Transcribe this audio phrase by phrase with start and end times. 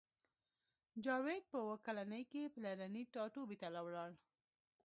[1.05, 4.11] جاوید په اوه کلنۍ کې پلرني ټاټوبي ته لاړ